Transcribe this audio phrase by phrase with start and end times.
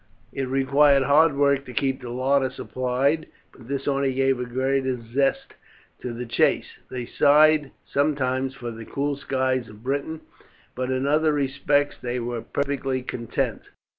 [0.33, 4.99] It required hard work to keep the larder supplied, but this only gave a greater
[4.99, 5.53] zest
[6.01, 6.65] to the chase.
[6.89, 10.21] They sighed sometimes for the cool skies of Britain,
[10.73, 13.67] but in other respects they were perfectly contented.